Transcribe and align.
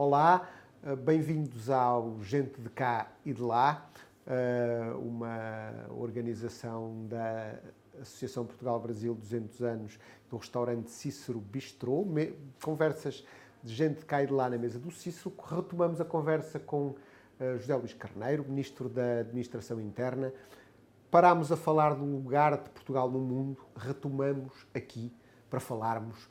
Olá, 0.00 0.48
eh, 0.84 0.94
bem-vindos 0.94 1.68
ao 1.68 2.22
Gente 2.22 2.60
de 2.60 2.70
Cá 2.70 3.10
e 3.26 3.32
de 3.32 3.42
Lá, 3.42 3.90
eh, 4.28 4.92
uma 4.96 5.72
organização 5.90 7.04
da 7.08 7.58
Associação 8.00 8.46
Portugal-Brasil 8.46 9.12
200 9.12 9.60
anos 9.60 9.98
do 10.30 10.36
restaurante 10.36 10.88
Cícero 10.88 11.40
Bistrô. 11.40 12.06
Conversas 12.62 13.26
de 13.60 13.74
gente 13.74 13.98
de 13.98 14.04
cá 14.04 14.22
e 14.22 14.28
de 14.28 14.32
lá 14.32 14.48
na 14.48 14.56
mesa 14.56 14.78
do 14.78 14.92
Cícero. 14.92 15.34
Retomamos 15.44 16.00
a 16.00 16.04
conversa 16.04 16.60
com 16.60 16.94
eh, 17.40 17.58
José 17.58 17.74
Luís 17.74 17.92
Carneiro, 17.92 18.44
Ministro 18.48 18.88
da 18.88 19.18
Administração 19.22 19.80
Interna. 19.80 20.32
Parámos 21.10 21.50
a 21.50 21.56
falar 21.56 21.96
do 21.96 22.04
lugar 22.04 22.56
de 22.56 22.70
Portugal 22.70 23.10
no 23.10 23.18
mundo, 23.18 23.60
retomamos 23.74 24.64
aqui 24.72 25.12
para 25.50 25.58
falarmos 25.58 26.30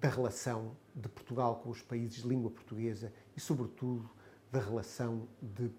da 0.00 0.08
relação 0.08 0.72
de 0.96 1.08
Portugal 1.08 1.60
com 1.62 1.68
os 1.68 1.82
países 1.82 2.22
de 2.22 2.28
língua 2.28 2.50
portuguesa 2.50 3.12
e, 3.36 3.40
sobretudo, 3.40 4.08
da 4.50 4.58
relação 4.58 5.28
de 5.42 5.70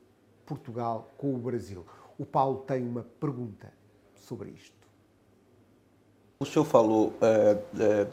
Portugal 0.45 1.11
com 1.17 1.33
o 1.33 1.37
Brasil. 1.39 1.83
O 2.17 2.25
Paulo 2.25 2.59
tem 2.59 2.87
uma 2.87 3.03
pergunta 3.19 3.73
sobre 4.15 4.51
isto. 4.51 4.77
O 6.39 6.45
senhor 6.45 6.65
falou, 6.65 7.13
é, 7.19 7.57
é, 7.79 8.07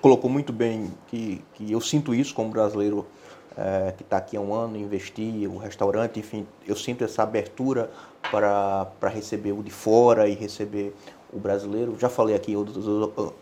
colocou 0.00 0.30
muito 0.30 0.52
bem 0.52 0.92
que, 1.08 1.44
que 1.54 1.72
eu 1.72 1.80
sinto 1.80 2.14
isso 2.14 2.32
como 2.32 2.50
brasileiro 2.50 3.04
é, 3.56 3.92
que 3.96 4.04
está 4.04 4.18
aqui 4.18 4.36
há 4.36 4.40
um 4.40 4.54
ano, 4.54 4.76
investir, 4.76 5.50
o 5.50 5.56
restaurante, 5.56 6.20
enfim, 6.20 6.46
eu 6.64 6.76
sinto 6.76 7.02
essa 7.02 7.24
abertura 7.24 7.90
para, 8.30 8.86
para 9.00 9.10
receber 9.10 9.50
o 9.50 9.64
de 9.64 9.72
fora 9.72 10.28
e 10.28 10.34
receber 10.34 10.94
o 11.32 11.40
brasileiro. 11.40 11.98
Já 11.98 12.08
falei 12.08 12.36
aqui 12.36 12.52
em 12.52 12.56
outras, 12.56 12.86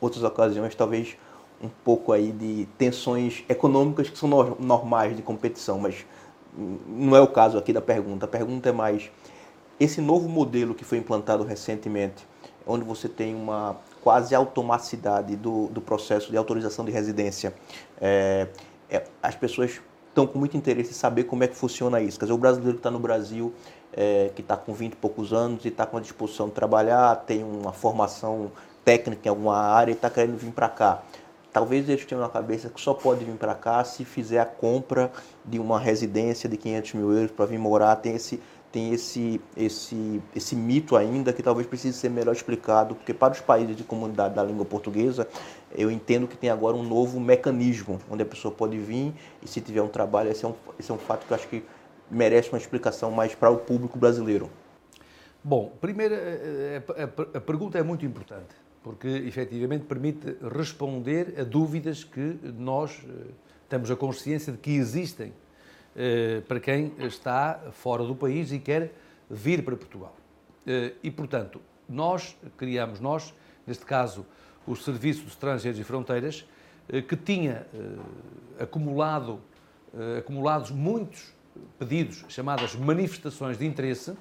outras 0.01 0.25
ocasiões, 0.25 0.75
talvez 0.75 1.19
um 1.63 1.69
pouco 1.69 2.13
aí 2.13 2.33
de 2.33 2.67
tensões 2.77 3.45
econômicas 3.49 4.11
que 4.11 4.19
são 4.19 4.29
normais 4.59 5.17
de 5.17 5.23
competição, 5.23 5.79
mas 5.79 6.05
não 6.87 7.17
é 7.17 7.21
o 7.21 7.27
caso 7.27 7.59
aqui 7.59 7.73
da 7.73 7.81
pergunta. 7.81 8.27
A 8.27 8.29
pergunta 8.29 8.69
é 8.69 8.73
mais 8.73 9.11
esse 9.79 10.01
novo 10.01 10.29
modelo 10.29 10.75
que 10.75 10.85
foi 10.85 10.99
implantado 10.99 11.45
recentemente, 11.45 12.27
onde 12.67 12.85
você 12.85 13.09
tem 13.09 13.35
uma 13.35 13.77
quase 14.03 14.35
automaticidade 14.35 15.37
do, 15.37 15.67
do 15.69 15.81
processo 15.81 16.31
de 16.31 16.37
autorização 16.37 16.85
de 16.85 16.91
residência, 16.91 17.55
é, 18.01 18.49
é, 18.89 19.05
as 19.23 19.35
pessoas 19.35 19.81
estão 20.09 20.27
com 20.27 20.39
muito 20.39 20.57
interesse 20.57 20.91
em 20.91 20.95
saber 20.95 21.25
como 21.25 21.45
é 21.45 21.49
que 21.49 21.55
funciona 21.55 22.01
isso. 22.01 22.19
Quer 22.19 22.25
dizer, 22.25 22.33
o 22.35 22.39
brasileiro 22.39 22.75
que 22.75 22.81
está 22.81 22.91
no 22.91 22.99
Brasil, 22.99 23.53
é, 23.93 24.31
que 24.35 24.41
está 24.41 24.57
com 24.57 24.73
20 24.73 24.93
e 24.93 24.97
poucos 24.97 25.33
anos 25.33 25.65
e 25.65 25.69
está 25.69 25.85
com 25.85 25.99
a 25.99 26.01
disposição 26.01 26.47
de 26.47 26.53
trabalhar, 26.53 27.17
tem 27.27 27.45
uma 27.45 27.73
formação 27.73 28.51
técnica 28.85 29.23
em 29.27 29.29
alguma 29.29 29.57
área 29.57 29.91
e 29.91 29.95
está 29.95 30.09
querendo 30.09 30.39
vir 30.39 30.53
para 30.53 30.69
cá. 30.69 31.03
Talvez 31.57 31.89
eles 31.89 32.05
tenham 32.05 32.21
na 32.21 32.29
cabeça 32.29 32.69
que 32.69 32.79
só 32.79 32.93
pode 32.93 33.25
vir 33.25 33.35
para 33.37 33.55
cá 33.55 33.83
se 33.83 34.05
fizer 34.05 34.39
a 34.39 34.45
compra 34.45 35.11
de 35.43 35.59
uma 35.59 35.81
residência 35.81 36.51
de 36.51 36.57
500 36.59 36.93
mil 36.93 37.11
euros 37.11 37.31
para 37.31 37.47
vir 37.47 37.59
morar. 37.59 37.97
Tem 37.97 38.15
esse, 38.15 38.43
tem 38.71 38.93
esse, 38.93 39.41
esse, 39.57 40.23
esse 40.35 40.55
mito 40.55 40.97
ainda 40.97 41.33
que 41.33 41.43
talvez 41.43 41.67
precise 41.67 41.97
ser 41.97 42.11
melhor 42.11 42.33
explicado, 42.33 42.95
porque 42.95 43.15
para 43.15 43.33
os 43.33 43.41
países 43.41 43.75
de 43.75 43.85
comunidade 43.85 44.35
da 44.35 44.45
língua 44.45 44.67
portuguesa, 44.67 45.27
eu 45.75 45.91
entendo 45.91 46.29
que 46.29 46.37
tem 46.37 46.51
agora 46.51 46.77
um 46.77 46.83
novo 46.83 47.19
mecanismo, 47.19 47.99
onde 48.11 48.23
a 48.23 48.27
pessoa 48.27 48.53
pode 48.53 48.77
vir 48.77 49.15
e 49.43 49.49
se 49.49 49.59
tiver 49.63 49.81
um 49.81 49.89
trabalho, 49.89 50.31
esse 50.31 50.45
é 50.45 50.49
um, 50.49 50.55
esse 50.79 50.91
é 50.91 50.95
um 50.95 50.99
fato 50.99 51.25
que 51.25 51.33
eu 51.33 51.37
acho 51.37 51.49
que 51.49 51.65
merece 52.11 52.51
uma 52.51 52.59
explicação 52.59 53.11
mais 53.11 53.35
para 53.35 53.49
o 53.49 53.57
público 53.57 53.99
brasileiro. 53.99 54.51
Bom, 55.43 55.73
primeiro, 55.81 56.17
a, 56.17 57.03
a, 57.03 57.39
a 57.39 57.41
pergunta 57.41 57.79
é 57.79 57.83
muito 57.83 58.05
importante 58.05 58.66
porque 58.87 59.09
efetivamente 59.09 59.85
permite 59.85 60.37
responder 60.57 61.35
a 61.41 61.43
dúvidas 61.43 62.05
que 62.05 62.39
nós 62.57 63.03
eh, 63.05 63.33
temos 63.69 63.91
a 63.91 63.97
consciência 63.97 64.53
de 64.53 64.59
que 64.61 64.77
existem 64.77 65.33
eh, 65.97 66.41
para 66.47 66.61
quem 66.61 66.93
está 67.01 67.65
fora 67.73 68.05
do 68.05 68.15
país 68.15 68.53
e 68.53 68.61
quer 68.61 68.95
vir 69.29 69.65
para 69.65 69.75
Portugal. 69.75 70.15
Eh, 70.65 70.93
e, 71.03 71.11
portanto, 71.11 71.61
nós 71.89 72.37
criamos, 72.57 73.01
nós, 73.01 73.35
neste 73.67 73.85
caso, 73.85 74.25
o 74.65 74.77
Serviço 74.77 75.23
de 75.23 75.31
Estrangeiros 75.31 75.81
e 75.81 75.83
Fronteiras, 75.83 76.47
que 77.09 77.17
tinha 77.17 77.67
acumulado, 78.61 79.41
acumulados 80.17 80.71
muitos 80.71 81.33
pedidos, 81.77 82.25
chamadas 82.29 82.77
manifestações 82.77 83.59
de 83.59 83.67
interesse, 83.67 84.17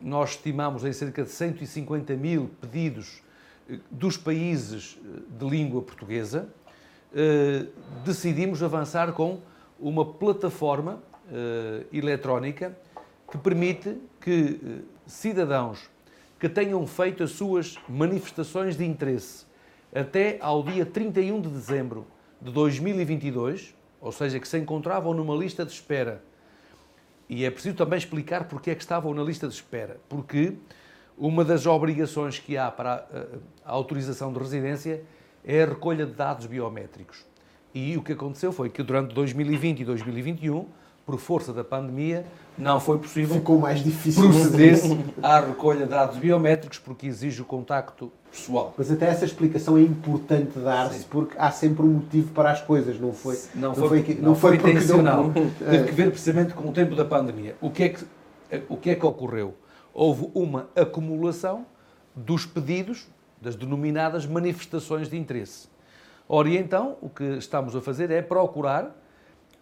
nós 0.00 0.30
estimamos 0.30 0.84
em 0.84 0.92
cerca 0.92 1.24
de 1.24 1.30
150 1.30 2.14
mil 2.14 2.50
pedidos 2.60 3.25
dos 3.90 4.16
países 4.16 4.98
eh, 4.98 5.20
de 5.38 5.48
língua 5.48 5.82
portuguesa. 5.82 6.48
Eh, 7.14 7.66
decidimos 8.04 8.62
avançar 8.62 9.12
com 9.12 9.40
uma 9.78 10.04
plataforma 10.04 11.02
eletrónica 11.92 12.78
que 13.28 13.36
permite 13.36 13.98
que 14.20 14.84
cidadãos 15.06 15.90
que 16.38 16.48
tenham 16.48 16.86
feito 16.86 17.24
as 17.24 17.32
suas 17.32 17.76
manifestações 17.88 18.76
de 18.76 18.84
interesse 18.84 19.44
até 19.92 20.38
ao 20.40 20.62
dia 20.62 20.86
31 20.86 21.40
de 21.40 21.48
dezembro 21.48 22.06
de 22.40 22.52
2022, 22.52 23.74
ou 24.00 24.12
seja, 24.12 24.38
que 24.38 24.46
se 24.46 24.56
encontravam 24.56 25.12
numa 25.12 25.34
lista 25.34 25.64
de 25.66 25.72
espera 25.72 26.22
e 27.28 27.44
é 27.44 27.50
preciso 27.50 27.76
também 27.76 27.98
explicar 27.98 28.44
porque 28.44 28.70
é 28.70 28.74
que 28.74 28.82
estavam 28.82 29.12
na 29.12 29.22
lista 29.22 29.48
de 29.48 29.54
espera. 29.54 29.98
Porque 30.08 30.54
uma 31.18 31.44
das 31.44 31.66
obrigações 31.66 32.38
que 32.38 32.56
há 32.56 32.70
para 32.70 33.06
a 33.64 33.72
autorização 33.72 34.32
de 34.32 34.38
residência 34.38 35.02
é 35.44 35.62
a 35.62 35.66
recolha 35.66 36.04
de 36.04 36.12
dados 36.12 36.46
biométricos. 36.46 37.24
E 37.74 37.96
o 37.96 38.02
que 38.02 38.12
aconteceu 38.12 38.52
foi 38.52 38.68
que 38.68 38.82
durante 38.82 39.14
2020 39.14 39.80
e 39.80 39.84
2021, 39.84 40.66
por 41.04 41.18
força 41.20 41.52
da 41.52 41.62
pandemia, 41.62 42.24
não 42.58 42.80
foi 42.80 42.98
possível 42.98 43.36
Ficou 43.36 43.58
mais 43.60 43.82
difícil 43.84 44.28
proceder 44.28 44.78
à 45.22 45.40
recolha 45.40 45.84
de 45.84 45.90
dados 45.90 46.16
biométricos 46.16 46.78
porque 46.78 47.06
exige 47.06 47.42
o 47.42 47.44
contacto 47.44 48.10
pessoal. 48.30 48.74
Mas 48.76 48.90
até 48.90 49.06
essa 49.06 49.24
explicação 49.24 49.76
é 49.78 49.82
importante 49.82 50.58
dar-se 50.58 51.04
porque 51.04 51.36
há 51.38 51.50
sempre 51.50 51.84
um 51.84 51.94
motivo 51.94 52.32
para 52.32 52.50
as 52.50 52.60
coisas, 52.60 52.98
não 52.98 53.12
foi? 53.12 53.38
Não, 53.54 53.68
não 53.68 53.74
foi, 53.74 54.02
foi, 54.02 54.14
não, 54.14 54.22
não 54.22 54.34
foi, 54.34 54.58
foi 54.58 54.70
intencional. 54.70 55.24
Não... 55.24 55.50
Teve 55.70 55.84
que 55.84 55.92
ver 55.92 56.10
precisamente 56.10 56.54
com 56.54 56.68
o 56.68 56.72
tempo 56.72 56.96
da 56.96 57.04
pandemia. 57.04 57.54
O 57.60 57.70
que 57.70 57.84
é 57.84 57.88
que, 57.90 58.04
o 58.68 58.76
que, 58.76 58.90
é 58.90 58.94
que 58.94 59.06
ocorreu? 59.06 59.54
Houve 59.98 60.30
uma 60.34 60.68
acumulação 60.76 61.64
dos 62.14 62.44
pedidos 62.44 63.06
das 63.40 63.56
denominadas 63.56 64.26
manifestações 64.26 65.08
de 65.08 65.16
interesse. 65.16 65.68
Ora, 66.28 66.50
e 66.50 66.58
então, 66.58 66.98
o 67.00 67.08
que 67.08 67.24
estamos 67.38 67.74
a 67.74 67.80
fazer 67.80 68.10
é 68.10 68.20
procurar 68.20 68.94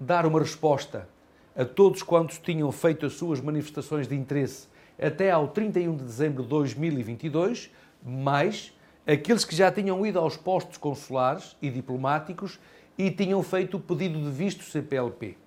dar 0.00 0.26
uma 0.26 0.40
resposta 0.40 1.08
a 1.54 1.64
todos 1.64 2.02
quantos 2.02 2.38
tinham 2.38 2.72
feito 2.72 3.06
as 3.06 3.12
suas 3.12 3.40
manifestações 3.40 4.08
de 4.08 4.16
interesse 4.16 4.66
até 5.00 5.30
ao 5.30 5.46
31 5.46 5.94
de 5.94 6.02
dezembro 6.02 6.42
de 6.42 6.48
2022, 6.48 7.70
mais 8.04 8.72
aqueles 9.06 9.44
que 9.44 9.54
já 9.54 9.70
tinham 9.70 10.04
ido 10.04 10.18
aos 10.18 10.36
postos 10.36 10.78
consulares 10.78 11.56
e 11.62 11.70
diplomáticos 11.70 12.58
e 12.98 13.08
tinham 13.08 13.40
feito 13.40 13.76
o 13.76 13.80
pedido 13.80 14.20
de 14.20 14.32
visto 14.32 14.64
CPLP. 14.64 15.38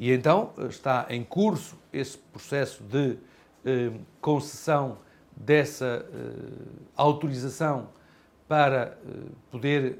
E 0.00 0.10
então 0.10 0.50
eh, 0.58 0.66
está 0.66 1.06
em 1.10 1.22
curso 1.22 1.78
esse 1.92 2.18
processo 2.18 2.82
de 2.82 3.16
eh, 3.64 3.90
concessão 4.22 4.98
dessa 5.36 6.06
eh, 6.10 6.52
autorização 6.96 7.88
para 8.48 8.98
eh, 9.06 9.10
poder 9.50 9.98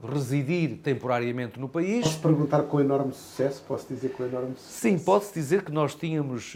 residir 0.00 0.78
temporariamente 0.78 1.58
no 1.58 1.68
país. 1.68 2.04
Posso 2.04 2.20
perguntar 2.20 2.62
com 2.62 2.80
enorme 2.80 3.12
sucesso? 3.12 3.64
Posso 3.66 3.88
dizer 3.92 4.10
com 4.10 4.24
enorme 4.24 4.54
sucesso? 4.54 4.78
Sim, 4.80 4.98
pode-se 4.98 5.34
dizer 5.34 5.64
que 5.64 5.72
nós 5.72 5.96
tínhamos 5.96 6.54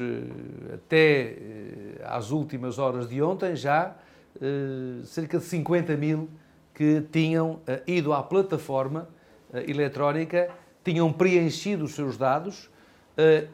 até 0.72 1.38
às 2.04 2.30
últimas 2.30 2.78
horas 2.78 3.08
de 3.08 3.20
ontem 3.20 3.56
já 3.56 3.96
cerca 5.04 5.38
de 5.38 5.44
50 5.44 5.96
mil 5.96 6.30
que 6.72 7.00
tinham 7.10 7.58
ido 7.84 8.12
à 8.12 8.22
plataforma 8.22 9.08
eletrónica, 9.66 10.50
tinham 10.84 11.12
preenchido 11.12 11.84
os 11.84 11.96
seus 11.96 12.16
dados 12.16 12.70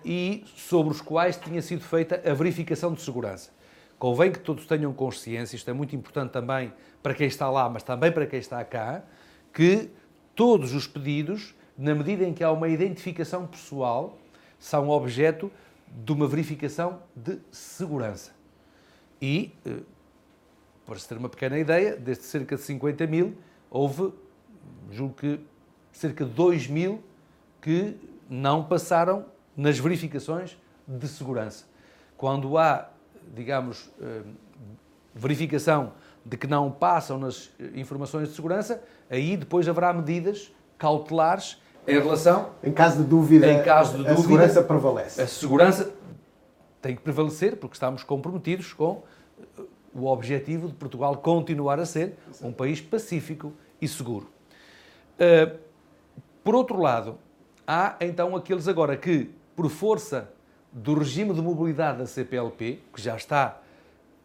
e 0.05 0.45
sobre 0.57 0.93
os 0.93 1.01
quais 1.01 1.37
tinha 1.37 1.61
sido 1.61 1.83
feita 1.83 2.23
a 2.29 2.35
verificação 2.35 2.93
de 2.93 3.01
segurança. 3.01 3.51
Convém 3.99 4.31
que 4.31 4.39
todos 4.39 4.67
tenham 4.67 4.93
consciência, 4.93 5.57
isto 5.57 5.69
é 5.69 5.73
muito 5.73 5.97
importante 5.97 6.31
também 6.31 6.73
para 7.03 7.15
quem 7.15 7.27
está 7.27 7.51
lá, 7.51 7.69
mas 7.69 7.83
também 7.83 8.13
para 8.13 8.27
quem 8.27 8.39
está 8.39 8.65
cá, 8.65 9.03
que 9.53 9.91
todos 10.35 10.73
os 10.73 10.87
pedidos, 10.87 11.55
na 11.77 11.95
medida 11.95 12.25
em 12.25 12.33
que 12.33 12.45
há 12.45 12.53
uma 12.53 12.69
identificação 12.69 13.47
pessoal, 13.47 14.17
são 14.59 14.89
objeto 14.89 15.51
de 16.05 16.13
uma 16.13 16.29
verificação 16.29 17.03
de 17.15 17.39
segurança. 17.51 18.33
E 19.21 19.53
para 20.87 20.99
se 20.99 21.09
ter 21.09 21.19
uma 21.19 21.29
pequena 21.29 21.59
ideia, 21.59 21.97
desde 21.97 22.25
cerca 22.25 22.57
de 22.57 22.63
50 22.63 23.07
mil, 23.07 23.37
houve, 23.69 24.13
julgo 24.91 25.15
que, 25.15 25.41
cerca 25.93 26.25
de 26.25 26.31
2 26.31 26.69
mil 26.69 27.03
que 27.61 27.97
não 28.29 28.65
passaram 28.65 29.27
nas 29.59 29.77
verificações 29.77 30.57
de 30.87 31.09
segurança. 31.09 31.65
Quando 32.17 32.57
há, 32.57 32.89
digamos, 33.35 33.91
eh, 34.01 34.23
verificação 35.13 35.93
de 36.25 36.37
que 36.37 36.47
não 36.47 36.71
passam 36.71 37.19
nas 37.19 37.51
informações 37.75 38.29
de 38.29 38.35
segurança, 38.37 38.81
aí 39.11 39.37
depois 39.37 39.69
haverá 39.69 39.93
medidas 39.93 40.53
cautelares 40.79 41.61
em 41.89 41.99
relação. 41.99 42.51
Em 42.63 42.73
caso 42.73 43.03
de 43.03 43.09
dúvida, 43.09 43.51
em 43.51 43.63
caso 43.65 43.99
de 43.99 44.07
a 44.07 44.15
dúvida, 44.15 44.23
segurança 44.23 44.63
prevalece. 44.63 45.21
A 45.23 45.27
segurança 45.27 45.93
tem 46.81 46.95
que 46.95 47.03
prevalecer 47.03 47.57
porque 47.57 47.75
estamos 47.75 48.05
comprometidos 48.05 48.73
com 48.73 49.03
o 49.93 50.07
objetivo 50.07 50.69
de 50.69 50.75
Portugal 50.75 51.17
continuar 51.17 51.81
a 51.81 51.87
ser 51.87 52.17
um 52.41 52.53
país 52.53 52.81
pacífico 52.81 53.53
e 53.81 53.89
seguro. 53.89 54.31
Por 56.45 56.55
outro 56.55 56.81
lado, 56.81 57.19
há 57.67 57.97
então 58.01 58.37
aqueles 58.37 58.69
agora 58.69 58.97
que, 58.97 59.31
por 59.59 59.69
força 59.69 60.33
do 60.71 60.95
regime 60.95 61.35
de 61.35 61.43
mobilidade 61.43 61.99
da 61.99 62.07
CPLP, 62.07 62.81
que 62.95 63.03
já 63.03 63.17
está 63.17 63.61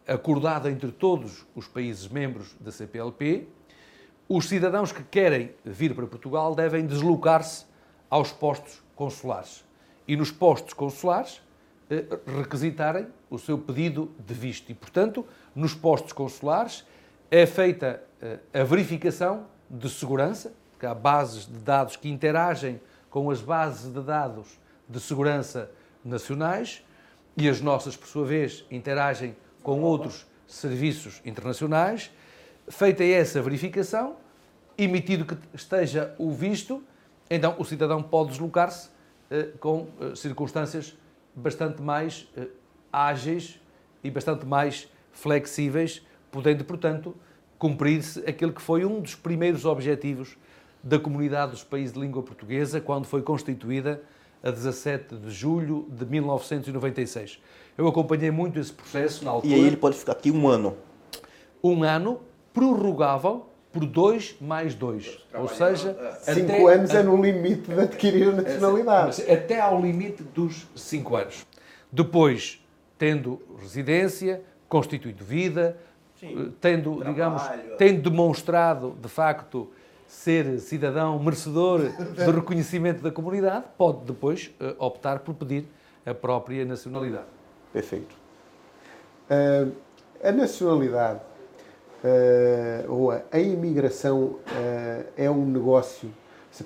acordado 0.06 0.68
entre 0.68 0.92
todos 0.92 1.44
os 1.56 1.66
países 1.66 2.06
membros 2.06 2.54
da 2.60 2.70
CPLP, 2.70 3.48
os 4.28 4.48
cidadãos 4.48 4.92
que 4.92 5.02
querem 5.02 5.50
vir 5.64 5.92
para 5.92 6.06
Portugal 6.06 6.54
devem 6.54 6.86
deslocar-se 6.86 7.66
aos 8.08 8.30
postos 8.30 8.80
consulares. 8.94 9.64
E 10.06 10.14
nos 10.14 10.30
postos 10.30 10.72
consulares 10.72 11.42
eh, 11.90 12.04
requisitarem 12.38 13.08
o 13.28 13.36
seu 13.36 13.58
pedido 13.58 14.12
de 14.24 14.34
visto. 14.34 14.70
E, 14.70 14.74
portanto, 14.74 15.26
nos 15.52 15.74
postos 15.74 16.12
consulares 16.12 16.86
é 17.28 17.44
feita 17.44 18.00
eh, 18.22 18.38
a 18.54 18.62
verificação 18.62 19.46
de 19.68 19.90
segurança, 19.90 20.52
que 20.78 20.86
há 20.86 20.94
bases 20.94 21.44
de 21.44 21.58
dados 21.58 21.96
que 21.96 22.08
interagem 22.08 22.80
com 23.10 23.32
as 23.32 23.40
bases 23.40 23.92
de 23.92 24.00
dados 24.00 24.62
de 24.94 25.00
segurança 25.00 25.68
nacionais 26.04 26.84
e 27.36 27.48
as 27.48 27.60
nossas, 27.60 27.96
por 27.96 28.06
sua 28.06 28.24
vez, 28.24 28.64
interagem 28.70 29.34
com 29.60 29.82
outros 29.82 30.24
serviços 30.46 31.20
internacionais. 31.24 32.12
Feita 32.68 33.02
essa 33.02 33.42
verificação, 33.42 34.16
emitido 34.78 35.24
que 35.24 35.36
esteja 35.52 36.14
o 36.16 36.30
visto, 36.30 36.82
então 37.28 37.56
o 37.58 37.64
cidadão 37.64 38.02
pode 38.02 38.30
deslocar-se 38.30 38.88
eh, 39.30 39.48
com 39.58 39.88
eh, 40.00 40.14
circunstâncias 40.14 40.96
bastante 41.34 41.82
mais 41.82 42.28
eh, 42.36 42.46
ágeis 42.92 43.60
e 44.02 44.10
bastante 44.10 44.46
mais 44.46 44.88
flexíveis, 45.10 46.02
podendo, 46.30 46.64
portanto, 46.64 47.16
cumprir-se 47.58 48.20
aquele 48.20 48.52
que 48.52 48.62
foi 48.62 48.84
um 48.84 49.00
dos 49.00 49.16
primeiros 49.16 49.64
objetivos 49.64 50.36
da 50.82 50.98
Comunidade 50.98 51.52
dos 51.52 51.64
Países 51.64 51.92
de 51.92 52.00
Língua 52.00 52.22
Portuguesa, 52.22 52.80
quando 52.80 53.06
foi 53.06 53.22
constituída 53.22 54.02
a 54.44 54.50
17 54.50 55.16
de 55.16 55.30
julho 55.30 55.86
de 55.88 56.04
1996. 56.04 57.40
Eu 57.78 57.88
acompanhei 57.88 58.30
muito 58.30 58.60
esse 58.60 58.72
processo 58.72 59.24
na 59.24 59.30
altura. 59.30 59.52
E 59.52 59.56
aí 59.56 59.66
ele 59.66 59.76
pode 59.76 59.96
ficar 59.96 60.12
aqui 60.12 60.30
um 60.30 60.46
ano? 60.46 60.76
Um 61.62 61.82
ano, 61.82 62.20
prorrogável 62.52 63.46
por 63.72 63.86
dois 63.86 64.36
mais 64.40 64.74
dois. 64.74 65.18
Ou 65.34 65.48
seja, 65.48 65.96
cinco 66.20 66.52
até, 66.52 66.74
anos 66.74 66.90
é 66.94 67.02
no 67.02 67.20
limite 67.20 67.72
de 67.72 67.80
adquirir 67.80 68.28
a 68.28 68.32
nacionalidade. 68.32 69.22
Até 69.22 69.60
ao 69.60 69.80
limite 69.80 70.22
dos 70.22 70.66
cinco 70.76 71.16
anos. 71.16 71.44
Depois, 71.90 72.62
tendo 72.98 73.40
residência, 73.58 74.42
constituído 74.68 75.24
vida, 75.24 75.76
Sim, 76.20 76.52
tendo, 76.60 76.96
trabalho. 76.96 77.14
digamos, 77.14 77.42
tendo 77.78 78.10
demonstrado 78.10 78.96
de 79.00 79.08
facto 79.08 79.70
ser 80.14 80.58
cidadão 80.60 81.18
merecedor 81.18 81.80
de 81.80 82.30
reconhecimento 82.30 83.02
da 83.02 83.10
comunidade, 83.10 83.66
pode 83.76 84.04
depois 84.04 84.50
uh, 84.60 84.74
optar 84.78 85.18
por 85.18 85.34
pedir 85.34 85.66
a 86.06 86.14
própria 86.14 86.64
nacionalidade. 86.64 87.26
Perfeito. 87.72 88.14
Uh, 89.28 89.72
a 90.22 90.32
nacionalidade 90.32 91.20
uh, 92.04 92.92
ou 92.92 93.10
a, 93.10 93.22
a 93.30 93.38
imigração 93.38 94.36
é 95.16 95.28
um 95.28 95.44
negócio 95.44 96.10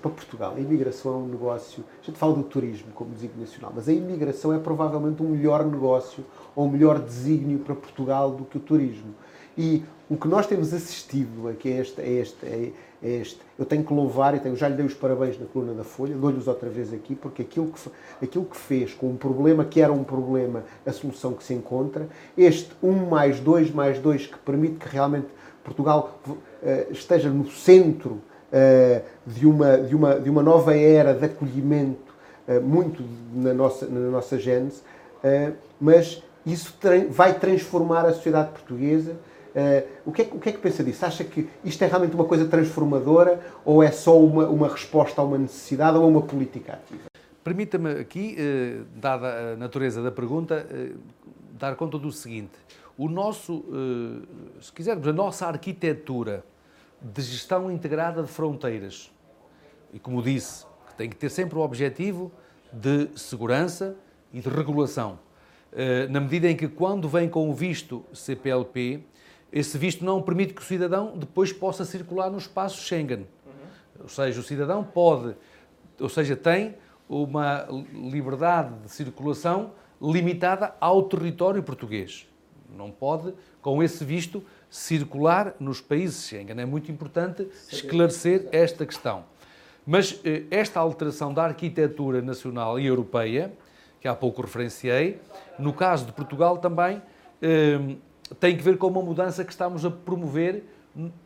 para 0.01 0.11
Portugal, 0.11 0.55
a 0.55 0.61
imigração 0.61 1.15
é 1.15 1.17
um 1.17 1.27
negócio. 1.27 1.83
A 2.03 2.05
gente 2.05 2.19
fala 2.19 2.35
do 2.35 2.43
turismo 2.43 2.93
como 2.93 3.11
desígnio 3.11 3.41
nacional, 3.41 3.73
mas 3.75 3.89
a 3.89 3.93
imigração 3.93 4.53
é 4.53 4.59
provavelmente 4.59 5.23
um 5.23 5.31
melhor 5.31 5.65
negócio 5.65 6.23
ou 6.55 6.67
um 6.67 6.71
melhor 6.71 6.99
desígnio 7.01 7.61
para 7.61 7.75
Portugal 7.75 8.31
do 8.31 8.45
que 8.45 8.59
o 8.59 8.61
turismo. 8.61 9.15
E 9.57 9.83
o 10.11 10.17
que 10.17 10.27
nós 10.27 10.47
temos 10.47 10.73
assistido 10.73 11.49
aqui 11.49 11.71
é 11.71 11.81
este, 11.81 12.01
é 12.01 12.09
este, 12.09 12.47
é, 12.47 12.73
é 13.03 13.11
este. 13.21 13.39
Eu 13.59 13.67
tenho 13.67 13.85
que 13.85 13.93
louvar 13.93 14.35
e 14.35 14.41
tenho, 14.41 14.57
já 14.57 14.69
lhe 14.69 14.75
dei 14.75 14.87
os 14.87 14.95
parabéns 14.95 15.39
na 15.39 15.47
coluna 15.47 15.75
da 15.75 15.85
Folha, 15.85 16.15
dou-lhes 16.15 16.47
outra 16.47 16.69
vez 16.69 16.93
aqui, 16.93 17.15
porque 17.15 17.43
aquilo 17.43 17.67
que, 17.67 17.91
aquilo 18.25 18.45
que 18.47 18.57
fez 18.57 18.95
com 18.95 19.09
um 19.11 19.17
problema 19.17 19.65
que 19.65 19.81
era 19.81 19.93
um 19.93 20.03
problema, 20.03 20.65
a 20.87 20.93
solução 20.93 21.35
que 21.35 21.45
se 21.45 21.53
encontra, 21.53 22.09
este 22.37 22.71
1 22.83 22.93
mais 23.07 23.39
2 23.41 23.71
mais 23.73 23.99
2 23.99 24.29
que 24.29 24.39
permite 24.39 24.77
que 24.77 24.89
realmente 24.89 25.29
Portugal 25.63 26.19
uh, 26.27 26.37
esteja 26.91 27.29
no 27.29 27.51
centro 27.51 28.13
uh, 28.13 29.03
de, 29.27 29.47
uma, 29.47 29.77
de, 29.77 29.95
uma, 29.95 30.19
de 30.19 30.31
uma 30.31 30.43
nova 30.43 30.75
era 30.75 31.13
de 31.13 31.27
acolhimento, 31.27 32.15
uh, 32.49 32.61
muito 32.63 33.05
na 33.35 33.53
nossa, 33.53 33.87
na 33.87 34.09
nossa 34.09 34.39
gênese, 34.39 34.83
mas 35.81 36.23
isso 36.47 36.73
vai 37.11 37.37
transformar 37.37 38.07
a 38.07 38.13
sociedade 38.13 38.51
portuguesa 38.53 39.17
o, 40.05 40.13
que 40.13 40.23
é, 40.23 40.29
o 40.33 40.39
que 40.39 40.49
é 40.49 40.53
que 40.53 40.59
pensa 40.59 40.85
disso? 40.85 41.05
Acha 41.05 41.25
que 41.25 41.49
isto 41.65 41.83
é 41.83 41.87
realmente 41.87 42.15
uma 42.15 42.25
coisa 42.25 42.47
transformadora 42.47 43.41
ou 43.65 43.83
é 43.83 43.91
só 43.91 44.19
uma, 44.19 44.47
uma 44.47 44.69
resposta 44.69 45.21
a 45.21 45.25
uma 45.25 45.39
necessidade 45.39 45.97
ou 45.97 46.05
a 46.05 46.07
uma 46.07 46.23
política 46.23 46.75
ativa? 46.75 47.05
Permita-me 47.43 47.93
aqui, 47.93 48.37
uh, 48.39 48.85
dada 48.97 49.53
a 49.53 49.57
natureza 49.57 50.03
da 50.03 50.11
pergunta, 50.11 50.67
uh, 50.71 50.99
dar 51.59 51.77
conta 51.77 51.99
do 51.99 52.13
seguinte. 52.13 52.53
O 52.97 53.09
nosso, 53.09 53.65
se 54.61 54.73
quisermos, 54.73 55.07
a 55.07 55.13
nossa 55.13 55.47
arquitetura 55.47 56.45
de 57.01 57.23
gestão 57.23 57.71
integrada 57.71 58.25
de 58.25 58.29
fronteiras, 58.29 59.13
e 59.95 60.01
como 60.01 60.21
disse, 60.21 60.67
tem 60.97 61.09
que 61.09 61.15
ter 61.15 61.31
sempre 61.31 61.57
o 61.57 61.61
objetivo 61.63 62.33
de 62.73 63.09
segurança 63.15 63.95
e 64.33 64.41
de 64.41 64.49
regulação. 64.49 65.17
Na 66.11 66.19
medida 66.19 66.51
em 66.51 66.57
que, 66.57 66.67
quando 66.67 67.09
vem 67.09 67.29
com 67.29 67.49
o 67.49 67.55
visto 67.55 68.05
CPLP, 68.13 69.05
esse 69.53 69.79
visto 69.79 70.05
não 70.05 70.21
permite 70.23 70.53
que 70.53 70.61
o 70.61 70.65
cidadão 70.65 71.17
depois 71.17 71.53
possa 71.53 71.85
circular 71.85 72.31
no 72.31 72.39
espaço 72.39 72.83
Schengen. 72.83 73.27
Uhum. 73.47 74.03
Ou 74.03 74.09
seja, 74.09 74.41
o 74.41 74.43
cidadão 74.43 74.85
pode, 74.85 75.35
ou 75.99 76.09
seja, 76.09 76.37
tem 76.37 76.75
uma 77.09 77.67
liberdade 77.95 78.75
de 78.83 78.91
circulação 78.91 79.73
limitada 80.01 80.75
ao 80.81 81.03
território 81.05 81.63
português. 81.63 82.29
Não 82.77 82.91
pode, 82.91 83.33
com 83.63 83.83
esse 83.83 84.05
visto, 84.05 84.45
circular 84.69 85.55
nos 85.59 85.81
países 85.81 86.27
Schengen. 86.29 86.61
É 86.61 86.67
muito 86.67 86.93
importante 86.93 87.49
esclarecer 87.73 88.47
esta 88.53 88.85
questão. 88.85 89.25
Mas 89.87 90.21
eh, 90.23 90.43
esta 90.51 90.79
alteração 90.79 91.33
da 91.33 91.45
arquitetura 91.45 92.21
nacional 92.21 92.79
e 92.79 92.87
europeia, 92.87 93.51
que 93.99 94.07
há 94.07 94.15
pouco 94.15 94.43
referenciei, 94.43 95.19
no 95.59 95.73
caso 95.73 96.05
de 96.05 96.13
Portugal 96.13 96.59
também 96.59 97.01
eh, 97.41 97.97
tem 98.35 98.57
que 98.57 98.63
ver 98.63 98.79
com 98.79 98.89
uma 98.89 99.03
mudança 99.03 99.45
que 99.45 99.53
estamos 99.53 99.85
a 99.85 99.91
promover 99.91 100.65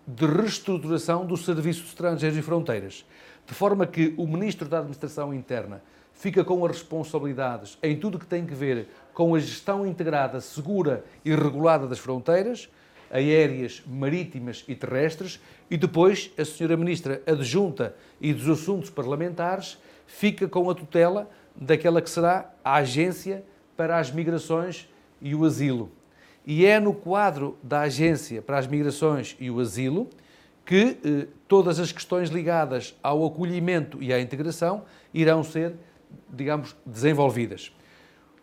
de 0.06 0.26
reestruturação 0.26 1.25
do 1.25 1.37
Serviço 1.37 1.82
de 1.82 1.88
Estrangeiros 1.88 2.38
e 2.38 2.42
Fronteiras, 2.42 3.06
de 3.47 3.54
forma 3.54 3.87
que 3.87 4.14
o 4.16 4.26
Ministro 4.26 4.68
da 4.68 4.78
Administração 4.78 5.32
Interna 5.32 5.82
fica 6.12 6.44
com 6.44 6.64
as 6.64 6.73
responsabilidades 6.73 7.78
em 7.82 7.97
tudo 7.97 8.18
que 8.18 8.26
tem 8.26 8.44
que 8.44 8.54
ver 8.54 8.88
com 9.14 9.35
a 9.35 9.38
gestão 9.38 9.87
integrada, 9.87 10.40
segura 10.40 11.04
e 11.25 11.35
regulada 11.35 11.87
das 11.87 11.99
fronteiras, 11.99 12.68
aéreas, 13.11 13.82
marítimas 13.87 14.64
e 14.68 14.75
terrestres, 14.75 15.40
e 15.71 15.76
depois 15.76 16.30
a 16.38 16.42
Sra. 16.42 16.76
Ministra 16.76 17.23
Adjunta 17.26 17.94
e 18.21 18.32
dos 18.32 18.49
Assuntos 18.49 18.90
Parlamentares 18.90 19.78
fica 20.06 20.49
com 20.49 20.68
a 20.71 20.75
tutela 20.75 21.30
daquela 21.54 22.00
que 22.00 22.11
será 22.11 22.50
a 22.64 22.76
Agência 22.76 23.44
para 23.76 23.99
as 23.99 24.11
Migrações 24.11 24.88
e 25.21 25.35
o 25.35 25.44
Asilo. 25.44 25.90
E 26.46 26.66
é 26.66 26.80
no 26.80 26.92
quadro 26.92 27.56
da 27.62 27.82
Agência 27.82 28.42
para 28.42 28.58
as 28.58 28.66
Migrações 28.66 29.37
e 29.38 29.50
o 29.50 29.61
Asilo 29.61 30.08
que 30.64 30.99
eh, 31.04 31.26
todas 31.49 31.78
as 31.78 31.92
questões 31.92 32.30
ligadas 32.30 32.96
ao 33.02 33.25
acolhimento 33.25 34.02
e 34.02 34.12
à 34.12 34.20
integração 34.20 34.84
irão 35.12 35.42
ser, 35.42 35.75
digamos, 36.28 36.76
desenvolvidas. 36.87 37.72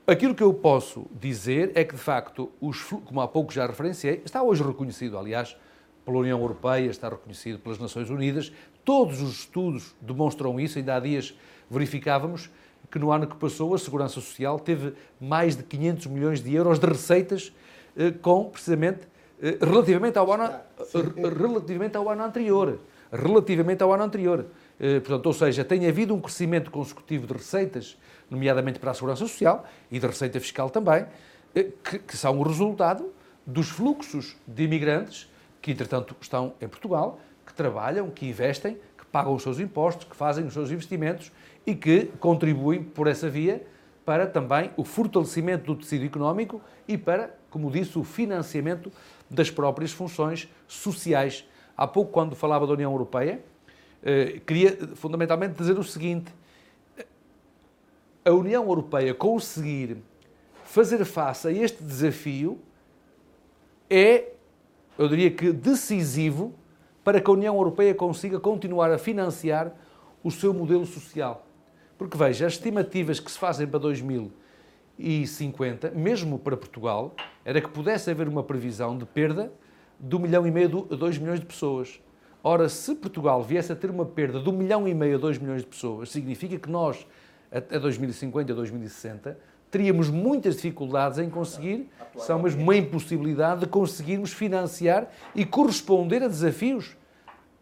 Aquilo 0.05 0.33
que 0.33 0.43
eu 0.43 0.53
posso 0.53 1.05
dizer 1.19 1.71
é 1.75 1.83
que, 1.83 1.95
de 1.95 2.01
facto, 2.01 2.51
os, 2.59 2.81
como 2.81 3.21
há 3.21 3.27
pouco 3.27 3.53
já 3.53 3.67
referenciei, 3.67 4.21
está 4.25 4.41
hoje 4.41 4.63
reconhecido, 4.63 5.17
aliás, 5.17 5.55
pela 6.03 6.17
União 6.17 6.39
Europeia, 6.39 6.89
está 6.89 7.09
reconhecido 7.09 7.59
pelas 7.59 7.77
Nações 7.77 8.09
Unidas, 8.09 8.51
todos 8.83 9.21
os 9.21 9.39
estudos 9.39 9.95
demonstram 10.01 10.59
isso, 10.59 10.79
ainda 10.79 10.95
há 10.95 10.99
dias 10.99 11.37
verificávamos 11.69 12.49
que 12.89 12.97
no 12.97 13.11
ano 13.11 13.27
que 13.27 13.35
passou 13.35 13.75
a 13.75 13.77
Segurança 13.77 14.15
Social 14.15 14.59
teve 14.59 14.93
mais 15.21 15.55
de 15.55 15.61
500 15.61 16.07
milhões 16.07 16.41
de 16.41 16.55
euros 16.55 16.79
de 16.79 16.87
receitas 16.87 17.53
com, 18.21 18.45
precisamente, 18.45 19.07
eh, 19.41 19.57
relativamente 19.61 20.17
ao 20.17 20.31
ano, 20.31 20.49
relativamente 21.37 21.97
ao 21.97 22.09
ano 22.09 22.23
anterior. 22.23 22.79
Relativamente 23.11 23.81
ao 23.83 23.91
ano 23.91 24.03
anterior. 24.03 24.45
Eh, 24.79 24.99
portanto, 24.99 25.25
ou 25.25 25.33
seja, 25.33 25.65
tem 25.65 25.87
havido 25.87 26.13
um 26.13 26.21
crescimento 26.21 26.71
consecutivo 26.71 27.27
de 27.27 27.33
receitas, 27.33 27.97
nomeadamente 28.29 28.79
para 28.79 28.91
a 28.91 28.93
Segurança 28.93 29.21
Social 29.21 29.65
e 29.91 29.99
de 29.99 30.07
receita 30.07 30.39
fiscal 30.39 30.69
também, 30.69 31.05
que, 31.83 31.99
que 31.99 32.15
são 32.15 32.39
o 32.39 32.43
resultado 32.43 33.11
dos 33.45 33.69
fluxos 33.69 34.37
de 34.47 34.63
imigrantes 34.63 35.29
que, 35.61 35.71
entretanto, 35.71 36.15
estão 36.21 36.53
em 36.61 36.67
Portugal, 36.67 37.19
que 37.45 37.53
trabalham, 37.53 38.09
que 38.09 38.27
investem, 38.27 38.77
que 38.97 39.05
pagam 39.11 39.33
os 39.33 39.41
seus 39.41 39.59
impostos, 39.59 40.05
que 40.05 40.15
fazem 40.15 40.45
os 40.45 40.53
seus 40.53 40.69
investimentos 40.71 41.31
e 41.65 41.75
que 41.75 42.11
contribuem 42.19 42.83
por 42.83 43.07
essa 43.07 43.29
via 43.29 43.65
para 44.05 44.25
também 44.25 44.71
o 44.77 44.83
fortalecimento 44.83 45.65
do 45.65 45.75
tecido 45.75 46.05
económico 46.05 46.61
e 46.87 46.97
para, 46.97 47.35
como 47.49 47.71
disse, 47.71 47.97
o 47.97 48.03
financiamento 48.03 48.91
das 49.29 49.49
próprias 49.49 49.91
funções 49.91 50.49
sociais. 50.67 51.45
Há 51.75 51.87
pouco, 51.87 52.11
quando 52.11 52.35
falava 52.35 52.67
da 52.67 52.73
União 52.73 52.91
Europeia, 52.91 53.43
eh, 54.03 54.41
queria 54.45 54.77
fundamentalmente 54.95 55.55
dizer 55.55 55.77
o 55.77 55.83
seguinte: 55.83 56.33
a 58.23 58.31
União 58.31 58.63
Europeia 58.63 59.13
conseguir 59.13 59.97
fazer 60.65 61.03
face 61.05 61.47
a 61.47 61.51
este 61.51 61.83
desafio 61.83 62.59
é, 63.89 64.33
eu 64.97 65.07
diria 65.07 65.31
que, 65.31 65.51
decisivo 65.51 66.53
para 67.03 67.19
que 67.19 67.29
a 67.29 67.33
União 67.33 67.55
Europeia 67.55 67.95
consiga 67.95 68.39
continuar 68.39 68.91
a 68.91 68.97
financiar 68.97 69.73
o 70.23 70.29
seu 70.29 70.53
modelo 70.53 70.85
social. 70.85 71.45
Porque 71.97 72.17
veja, 72.17 72.45
as 72.45 72.53
estimativas 72.53 73.19
que 73.19 73.31
se 73.31 73.39
fazem 73.39 73.65
para 73.65 73.79
2050, 74.99 75.91
mesmo 75.91 76.37
para 76.37 76.57
Portugal, 76.57 77.15
era 77.45 77.61
que 77.61 77.69
pudesse 77.69 78.11
haver 78.11 78.27
uma 78.27 78.43
previsão 78.43 78.97
de 78.97 79.05
perda 79.05 79.51
de 79.97 80.15
1 80.15 80.19
milhão 80.19 80.45
e 80.45 80.51
meio 80.51 80.87
a 80.91 80.95
2 80.95 81.17
milhões 81.17 81.39
de 81.39 81.45
pessoas. 81.45 82.01
Ora, 82.43 82.69
se 82.69 82.93
Portugal 82.95 83.41
viesse 83.41 83.71
a 83.71 83.75
ter 83.75 83.89
uma 83.89 84.05
perda 84.05 84.39
de 84.39 84.49
1 84.49 84.51
milhão 84.51 84.87
e 84.87 84.93
meio 84.93 85.15
a 85.15 85.19
2 85.19 85.37
milhões 85.39 85.61
de 85.61 85.67
pessoas, 85.67 86.11
significa 86.11 86.57
que 86.57 86.69
nós, 86.69 87.07
até 87.51 87.79
2050 87.79 88.51
a 88.51 88.55
2060, 88.55 89.37
teríamos 89.71 90.09
muitas 90.09 90.55
dificuldades 90.55 91.19
em 91.19 91.29
conseguir, 91.29 91.89
são 92.17 92.41
mesmo 92.41 92.61
uma 92.61 92.75
impossibilidade 92.75 93.61
de 93.61 93.67
conseguirmos 93.67 94.33
financiar 94.33 95.09
e 95.33 95.45
corresponder 95.45 96.23
a 96.23 96.27
desafios 96.27 96.97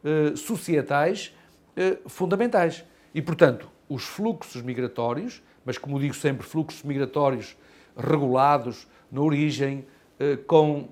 eh, 0.04 0.36
societais 0.36 1.36
eh, 1.76 1.98
fundamentais. 2.08 2.86
E, 3.14 3.22
portanto, 3.22 3.70
os 3.90 4.04
fluxos 4.04 4.62
migratórios, 4.62 5.42
mas 5.68 5.78
como 5.78 6.00
digo 6.00 6.14
sempre, 6.14 6.48
fluxos 6.48 6.82
migratórios 6.82 7.58
regulados, 7.98 8.88
na 9.12 9.20
origem, 9.20 9.86
eh, 10.18 10.38
com 10.48 10.88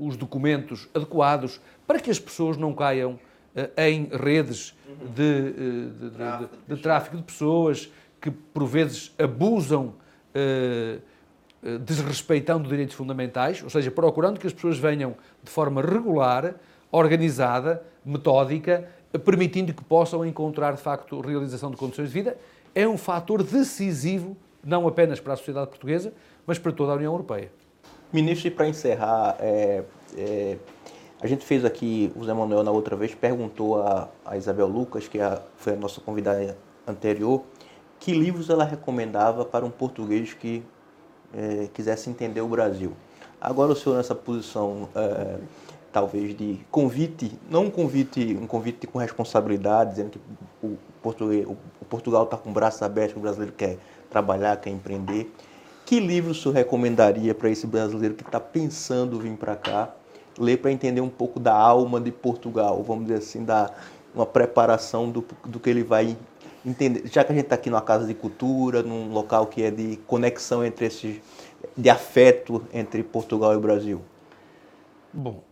os 0.00 0.16
documentos 0.16 0.88
adequados, 0.94 1.60
para 1.86 2.00
que 2.00 2.10
as 2.10 2.18
pessoas 2.18 2.56
não 2.56 2.72
caiam 2.72 3.18
eh, 3.54 3.90
em 3.90 4.08
redes 4.10 4.74
de, 5.14 5.22
eh, 5.22 5.50
de, 6.00 6.10
de, 6.10 6.74
de 6.74 6.82
tráfico 6.82 7.18
de 7.18 7.22
pessoas 7.22 7.92
que, 8.18 8.30
por 8.30 8.64
vezes, 8.64 9.12
abusam, 9.18 9.94
desrespeitando 11.86 12.68
direitos 12.68 12.96
fundamentais, 12.96 13.62
ou 13.62 13.70
seja, 13.70 13.90
procurando 13.90 14.40
que 14.40 14.46
as 14.46 14.52
pessoas 14.54 14.78
venham 14.78 15.14
de 15.42 15.50
forma 15.50 15.80
regular, 15.82 16.56
organizada, 16.90 17.84
metódica, 18.04 18.88
permitindo 19.24 19.72
que 19.72 19.84
possam 19.84 20.24
encontrar, 20.24 20.72
de 20.72 20.80
facto, 20.80 21.20
realização 21.20 21.70
de 21.70 21.76
condições 21.76 22.08
de 22.08 22.14
vida, 22.14 22.36
é 22.74 22.86
um 22.88 22.98
fator 22.98 23.42
decisivo, 23.42 24.36
não 24.62 24.86
apenas 24.88 25.20
para 25.20 25.34
a 25.34 25.36
sociedade 25.36 25.68
portuguesa, 25.68 26.12
mas 26.46 26.58
para 26.58 26.72
toda 26.72 26.92
a 26.92 26.96
União 26.96 27.12
Europeia. 27.12 27.50
Ministro, 28.12 28.48
e 28.48 28.50
para 28.50 28.68
encerrar, 28.68 29.36
é, 29.40 29.84
é, 30.16 30.56
a 31.20 31.26
gente 31.26 31.44
fez 31.44 31.64
aqui, 31.64 32.12
o 32.14 32.24
Zé 32.24 32.32
Manuel 32.34 32.62
na 32.62 32.70
outra 32.70 32.96
vez 32.96 33.14
perguntou 33.14 33.80
a, 33.80 34.08
a 34.24 34.36
Isabel 34.36 34.66
Lucas, 34.66 35.08
que 35.08 35.20
a, 35.20 35.40
foi 35.56 35.72
a 35.72 35.76
nossa 35.76 36.00
convidada 36.00 36.56
anterior, 36.86 37.42
que 37.98 38.12
livros 38.12 38.50
ela 38.50 38.64
recomendava 38.64 39.44
para 39.44 39.64
um 39.64 39.70
português 39.70 40.34
que 40.34 40.62
é, 41.32 41.68
quisesse 41.72 42.10
entender 42.10 42.40
o 42.40 42.48
Brasil. 42.48 42.92
Agora 43.40 43.72
o 43.72 43.76
senhor 43.76 43.96
nessa 43.96 44.14
posição 44.14 44.88
é, 44.94 45.38
talvez 45.92 46.36
de 46.36 46.58
convite, 46.70 47.32
não 47.48 47.66
um 47.66 47.70
convite, 47.70 48.36
um 48.40 48.46
convite 48.46 48.86
com 48.86 48.98
responsabilidade, 48.98 49.90
dizendo 49.90 50.10
que 50.10 50.20
o, 50.62 50.76
português, 51.00 51.46
o 51.46 51.83
Portugal 51.94 52.24
está 52.24 52.36
com 52.36 52.50
o 52.50 52.52
braço 52.52 52.84
aberto, 52.84 53.16
o 53.16 53.20
brasileiro 53.20 53.54
quer 53.56 53.78
trabalhar, 54.10 54.56
quer 54.56 54.70
empreender. 54.70 55.32
Que 55.86 56.00
livro 56.00 56.32
o 56.32 56.34
senhor 56.34 56.54
recomendaria 56.54 57.32
para 57.34 57.48
esse 57.48 57.68
brasileiro 57.68 58.14
que 58.14 58.24
está 58.24 58.40
pensando 58.40 59.20
vir 59.20 59.36
para 59.36 59.54
cá, 59.54 59.94
ler 60.36 60.56
para 60.56 60.72
entender 60.72 61.00
um 61.00 61.08
pouco 61.08 61.38
da 61.38 61.54
alma 61.54 62.00
de 62.00 62.10
Portugal, 62.10 62.82
vamos 62.82 63.04
dizer 63.04 63.18
assim, 63.18 63.44
da 63.44 63.70
uma 64.12 64.26
preparação 64.26 65.10
do, 65.10 65.24
do 65.44 65.58
que 65.60 65.68
ele 65.68 65.82
vai 65.82 66.16
entender, 66.64 67.06
já 67.06 67.24
que 67.24 67.32
a 67.32 67.34
gente 67.34 67.44
está 67.44 67.56
aqui 67.56 67.68
numa 67.68 67.82
casa 67.82 68.06
de 68.06 68.14
cultura, 68.14 68.82
num 68.82 69.12
local 69.12 69.46
que 69.46 69.62
é 69.62 69.70
de 69.70 69.96
conexão 70.06 70.64
entre 70.64 70.86
esses, 70.86 71.20
de 71.76 71.90
afeto 71.90 72.62
entre 72.72 73.02
Portugal 73.02 73.52
e 73.52 73.56
o 73.56 73.60
Brasil? 73.60 74.00
Bom, 75.12 75.42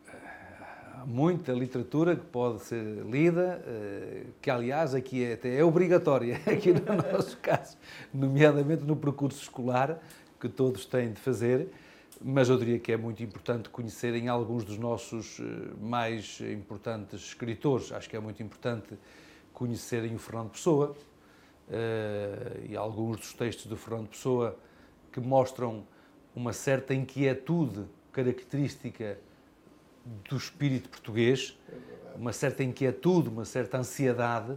muita 1.06 1.52
literatura 1.52 2.16
que 2.16 2.24
pode 2.24 2.62
ser 2.62 2.82
lida, 3.04 3.62
eh, 3.66 4.24
que 4.40 4.50
aliás 4.50 4.94
aqui 4.94 5.24
é, 5.24 5.34
até 5.34 5.56
é 5.56 5.64
obrigatória, 5.64 6.40
aqui 6.46 6.72
no 6.72 7.12
nosso 7.12 7.36
caso, 7.38 7.76
nomeadamente 8.12 8.84
no 8.84 8.96
percurso 8.96 9.42
escolar, 9.42 10.00
que 10.40 10.48
todos 10.48 10.84
têm 10.86 11.12
de 11.12 11.20
fazer, 11.20 11.68
mas 12.20 12.48
eu 12.48 12.58
diria 12.58 12.78
que 12.78 12.92
é 12.92 12.96
muito 12.96 13.22
importante 13.22 13.68
conhecerem 13.68 14.28
alguns 14.28 14.64
dos 14.64 14.78
nossos 14.78 15.40
eh, 15.40 15.44
mais 15.80 16.40
importantes 16.40 17.20
escritores. 17.20 17.92
Acho 17.92 18.08
que 18.08 18.16
é 18.16 18.20
muito 18.20 18.42
importante 18.42 18.98
conhecerem 19.52 20.14
o 20.14 20.18
Fernando 20.18 20.50
Pessoa 20.50 20.96
eh, 21.70 22.66
e 22.70 22.76
alguns 22.76 23.18
dos 23.18 23.32
textos 23.32 23.66
do 23.66 23.76
Fernando 23.76 24.08
Pessoa 24.08 24.58
que 25.10 25.20
mostram 25.20 25.84
uma 26.34 26.52
certa 26.52 26.94
inquietude 26.94 27.84
característica 28.12 29.18
do 30.28 30.36
espírito 30.36 30.88
português, 30.88 31.58
uma 32.16 32.32
certa 32.32 32.62
inquietude, 32.62 33.28
uma 33.28 33.44
certa 33.44 33.78
ansiedade, 33.78 34.56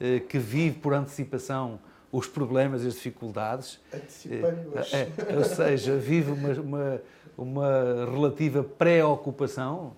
eh, 0.00 0.20
que 0.20 0.38
vive 0.38 0.78
por 0.78 0.94
antecipação 0.94 1.78
os 2.12 2.26
problemas 2.26 2.84
e 2.84 2.88
as 2.88 2.94
dificuldades. 2.94 3.80
Antecipando-as. 3.92 4.94
É, 4.94 5.08
ou 5.36 5.44
seja, 5.44 5.96
vive 5.96 6.30
uma, 6.30 6.52
uma, 6.54 7.02
uma 7.36 8.04
relativa 8.10 8.62
preocupação 8.62 9.94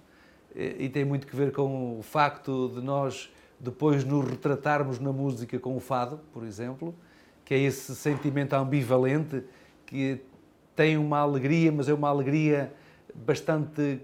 eh, 0.54 0.76
e 0.78 0.88
tem 0.88 1.04
muito 1.04 1.26
que 1.26 1.36
ver 1.36 1.52
com 1.52 1.98
o 1.98 2.02
facto 2.02 2.72
de 2.74 2.80
nós 2.80 3.30
depois 3.60 4.04
nos 4.04 4.28
retratarmos 4.28 4.98
na 5.00 5.12
música 5.12 5.58
com 5.58 5.76
o 5.76 5.80
fado, 5.80 6.20
por 6.32 6.44
exemplo, 6.44 6.94
que 7.44 7.54
é 7.54 7.58
esse 7.58 7.94
sentimento 7.96 8.54
ambivalente 8.54 9.42
que 9.84 10.20
tem 10.76 10.96
uma 10.96 11.18
alegria, 11.18 11.72
mas 11.72 11.88
é 11.88 11.94
uma 11.94 12.08
alegria 12.08 12.72
bastante 13.14 14.00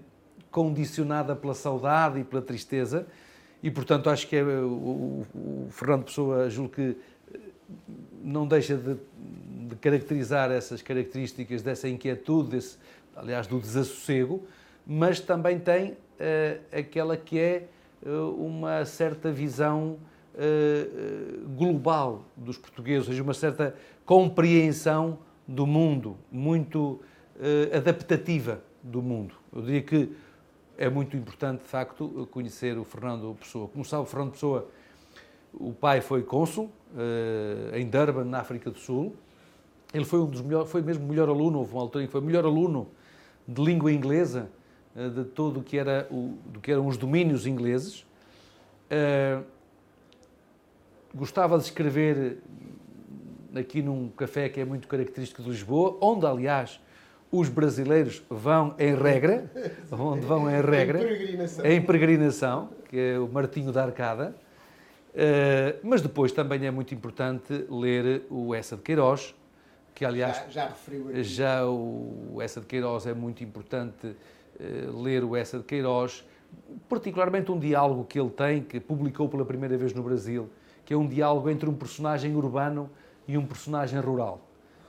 condicionada 0.55 1.35
pela 1.35 1.53
saudade 1.53 2.21
e 2.21 2.23
pela 2.23 2.41
tristeza, 2.41 3.05
e 3.61 3.69
portanto 3.69 4.09
acho 4.09 4.25
que 4.25 4.37
é, 4.37 4.41
o, 4.41 5.25
o, 5.35 5.67
Fernando 5.69 6.05
Pessoa, 6.05 6.49
julgo 6.49 6.71
que 6.75 6.95
eh, 7.33 7.39
não 8.23 8.47
deixa 8.47 8.77
de, 8.77 8.95
de, 9.67 9.75
caracterizar 9.75 10.49
essas 10.51 10.81
características 10.81 11.61
dessa 11.61 11.89
inquietude, 11.89 12.51
desse, 12.51 12.77
aliás, 13.17 13.47
do 13.47 13.59
desassossego, 13.59 14.47
mas 14.87 15.19
também 15.19 15.59
tem 15.59 15.91
uh, 15.91 15.97
aquela 16.71 17.17
que 17.17 17.37
é 17.37 17.67
uh, 18.05 18.29
uma 18.41 18.85
certa 18.85 19.33
visão 19.33 19.99
uh, 20.35 21.49
global 21.49 22.23
dos 22.37 22.57
portugueses, 22.57 23.09
ou 23.09 23.13
seja, 23.13 23.21
uma 23.21 23.33
certa 23.33 23.75
compreensão 24.05 25.19
do 25.45 25.67
mundo, 25.67 26.17
muito 26.31 27.01
adaptativa 27.75 28.61
do 28.81 29.01
mundo. 29.01 29.35
Eu 29.53 29.61
diria 29.61 29.81
que 29.81 30.15
é 30.77 30.89
muito 30.89 31.15
importante, 31.15 31.61
de 31.61 31.67
facto, 31.67 32.27
conhecer 32.31 32.77
o 32.77 32.83
Fernando 32.83 33.35
Pessoa. 33.39 33.67
Como 33.67 33.83
sabe, 33.85 34.03
o 34.03 34.05
Fernando 34.05 34.31
Pessoa, 34.31 34.67
o 35.53 35.71
pai 35.71 36.01
foi 36.01 36.23
cônsul 36.23 36.65
uh, 36.93 37.75
em 37.75 37.87
Durban, 37.87 38.25
na 38.25 38.39
África 38.39 38.69
do 38.69 38.77
Sul. 38.77 39.15
Ele 39.93 40.05
foi 40.05 40.19
um 40.19 40.25
dos 40.25 40.41
melhores, 40.41 40.69
foi 40.69 40.81
mesmo 40.81 41.05
o 41.05 41.07
melhor 41.07 41.29
aluno, 41.29 41.59
houve 41.59 41.73
uma 41.73 41.81
altura 41.81 42.03
em 42.03 42.07
que 42.07 42.11
foi 42.11 42.21
o 42.21 42.23
melhor 42.23 42.45
aluno 42.45 42.89
de 43.47 43.61
língua 43.63 43.91
inglesa, 43.91 44.49
uh, 44.95 45.09
de 45.09 45.23
todo 45.23 45.61
o 45.61 45.63
que, 45.63 45.77
era 45.77 46.07
o, 46.11 46.37
do 46.47 46.59
que 46.59 46.71
eram 46.71 46.87
os 46.87 46.97
domínios 46.97 47.47
ingleses. 47.47 48.05
Uh, 48.91 49.43
gostava 51.13 51.57
de 51.57 51.63
escrever 51.63 52.39
aqui 53.55 53.81
num 53.81 54.09
café 54.09 54.49
que 54.49 54.59
é 54.59 54.65
muito 54.65 54.87
característico 54.87 55.41
de 55.41 55.49
Lisboa, 55.49 55.97
onde, 56.01 56.25
aliás, 56.25 56.81
os 57.39 57.49
brasileiros 57.49 58.23
vão 58.29 58.75
em 58.79 58.95
regra, 58.95 59.49
onde 59.91 60.25
vão 60.25 60.49
em 60.49 60.61
regra, 60.61 60.99
em 60.99 61.07
peregrinação, 61.07 61.65
em 61.65 61.81
peregrinação 61.81 62.69
que 62.89 62.97
é 62.97 63.19
o 63.19 63.27
Martinho 63.27 63.71
da 63.71 63.83
Arcada. 63.83 64.35
Uh, 65.13 65.79
mas 65.83 66.01
depois 66.01 66.31
também 66.31 66.65
é 66.65 66.71
muito 66.71 66.93
importante 66.93 67.65
ler 67.69 68.23
o 68.29 68.53
Essa 68.53 68.75
de 68.75 68.81
Queiroz, 68.81 69.33
que 69.93 70.03
aliás 70.03 70.37
já, 70.37 70.49
já 70.49 70.67
referiu 70.67 71.09
aqui. 71.09 71.23
Já 71.23 71.65
o 71.65 72.39
Essa 72.41 72.59
de 72.59 72.67
Queiroz 72.67 73.05
é 73.05 73.13
muito 73.13 73.43
importante 73.43 74.07
uh, 74.07 75.01
ler 75.01 75.23
o 75.23 75.35
Essa 75.35 75.57
de 75.57 75.63
Queiroz, 75.63 76.25
particularmente 76.89 77.51
um 77.51 77.59
diálogo 77.59 78.03
que 78.05 78.19
ele 78.19 78.29
tem, 78.29 78.61
que 78.61 78.79
publicou 78.79 79.29
pela 79.29 79.45
primeira 79.45 79.77
vez 79.77 79.93
no 79.93 80.03
Brasil, 80.03 80.49
que 80.83 80.93
é 80.93 80.97
um 80.97 81.07
diálogo 81.07 81.49
entre 81.49 81.69
um 81.69 81.73
personagem 81.73 82.35
urbano 82.35 82.89
e 83.27 83.37
um 83.37 83.45
personagem 83.45 83.99
rural 83.99 84.41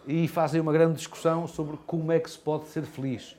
e 0.06 0.28
fazem 0.28 0.60
uma 0.60 0.72
grande 0.72 0.94
discussão 0.94 1.46
sobre 1.46 1.76
como 1.86 2.12
é 2.12 2.20
que 2.20 2.30
se 2.30 2.38
pode 2.38 2.68
ser 2.68 2.82
feliz. 2.82 3.36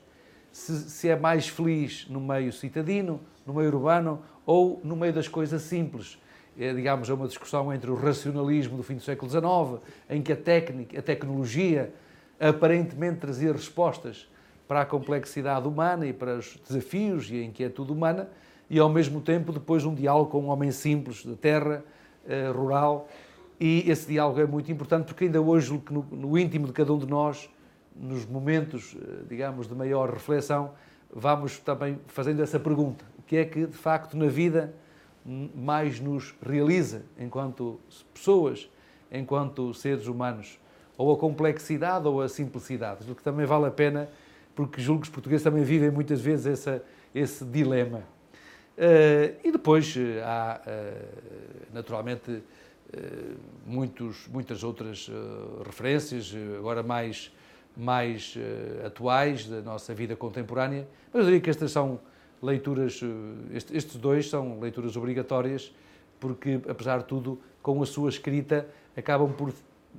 Se, 0.52 0.90
se, 0.90 1.08
é 1.08 1.16
mais 1.16 1.48
feliz 1.48 2.06
no 2.08 2.20
meio 2.20 2.52
citadino, 2.52 3.20
no 3.46 3.54
meio 3.54 3.68
urbano 3.68 4.22
ou 4.44 4.80
no 4.84 4.96
meio 4.96 5.12
das 5.12 5.28
coisas 5.28 5.62
simples. 5.62 6.18
é, 6.58 6.72
digamos, 6.74 7.08
é 7.08 7.14
uma 7.14 7.28
discussão 7.28 7.72
entre 7.72 7.90
o 7.90 7.94
racionalismo 7.94 8.76
do 8.76 8.82
fim 8.82 8.96
do 8.96 9.02
século 9.02 9.30
XIX, 9.30 9.80
em 10.10 10.20
que 10.20 10.32
a 10.32 10.36
técnica, 10.36 10.98
a 10.98 11.02
tecnologia 11.02 11.92
aparentemente 12.40 13.20
trazia 13.20 13.52
respostas 13.52 14.28
para 14.66 14.82
a 14.82 14.84
complexidade 14.84 15.66
humana 15.66 16.06
e 16.06 16.12
para 16.12 16.36
os 16.36 16.58
desafios 16.66 17.30
e 17.30 17.36
a 17.36 17.44
inquietude 17.44 17.92
humana, 17.92 18.28
e 18.68 18.78
ao 18.78 18.88
mesmo 18.88 19.20
tempo 19.20 19.52
depois 19.52 19.84
um 19.84 19.94
diálogo 19.94 20.30
com 20.30 20.42
um 20.42 20.48
homem 20.48 20.70
simples, 20.70 21.24
da 21.24 21.34
terra, 21.34 21.82
eh, 22.28 22.50
rural, 22.50 23.08
e 23.60 23.90
esse 23.90 24.06
diálogo 24.06 24.40
é 24.40 24.46
muito 24.46 24.70
importante 24.70 25.06
porque 25.06 25.24
ainda 25.24 25.40
hoje, 25.40 25.82
no, 25.90 26.02
no 26.12 26.38
íntimo 26.38 26.66
de 26.66 26.72
cada 26.72 26.92
um 26.92 26.98
de 26.98 27.06
nós, 27.06 27.50
nos 27.96 28.24
momentos, 28.24 28.96
eh, 28.96 29.24
digamos, 29.28 29.66
de 29.66 29.74
maior 29.74 30.10
reflexão, 30.10 30.70
vamos 31.12 31.58
também 31.58 31.98
fazendo 32.06 32.40
essa 32.40 32.60
pergunta: 32.60 33.04
o 33.18 33.22
que 33.22 33.36
é 33.36 33.44
que 33.44 33.66
de 33.66 33.76
facto 33.76 34.16
na 34.16 34.26
vida 34.26 34.72
mais 35.54 36.00
nos 36.00 36.34
realiza 36.40 37.02
enquanto 37.18 37.80
pessoas, 38.14 38.70
enquanto 39.10 39.74
seres 39.74 40.06
humanos? 40.06 40.60
Ou 40.96 41.12
a 41.12 41.18
complexidade 41.18 42.06
ou 42.06 42.22
a 42.22 42.28
simplicidade, 42.28 43.10
o 43.10 43.14
que 43.14 43.22
também 43.22 43.44
vale 43.44 43.66
a 43.66 43.70
pena, 43.70 44.08
porque 44.54 44.80
julgo 44.80 45.02
que 45.02 45.08
os 45.08 45.12
portugueses 45.12 45.42
também 45.44 45.62
vivem 45.62 45.90
muitas 45.90 46.20
vezes 46.20 46.46
essa, 46.46 46.82
esse 47.14 47.44
dilema. 47.44 48.02
Uh, 48.76 49.34
e 49.42 49.50
depois 49.50 49.94
uh, 49.96 50.00
há, 50.24 50.60
naturalmente, 51.72 52.42
muitos, 53.66 54.26
muitas 54.28 54.62
outras 54.64 55.10
referências, 55.64 56.34
agora 56.56 56.82
mais, 56.82 57.30
mais 57.76 58.34
atuais 58.84 59.46
da 59.46 59.60
nossa 59.60 59.94
vida 59.94 60.16
contemporânea, 60.16 60.88
mas 61.12 61.20
eu 61.20 61.24
diria 61.26 61.40
que 61.40 61.50
estas 61.50 61.70
são 61.70 62.00
leituras, 62.42 63.00
estes 63.52 63.96
dois 63.96 64.30
são 64.30 64.58
leituras 64.60 64.96
obrigatórias, 64.96 65.72
porque, 66.18 66.60
apesar 66.68 66.98
de 66.98 67.04
tudo, 67.04 67.38
com 67.62 67.82
a 67.82 67.86
sua 67.86 68.08
escrita, 68.08 68.66
acabam 68.96 69.32
por 69.32 69.52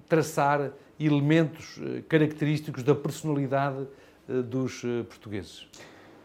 traçar 0.08 0.72
elementos 1.00 1.80
característicos 2.08 2.84
da 2.84 2.96
personalidade 2.96 3.86
dos 4.46 4.82
portugueses. 5.08 5.68